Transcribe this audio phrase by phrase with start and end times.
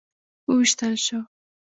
[0.47, 1.19] وویشتل شو.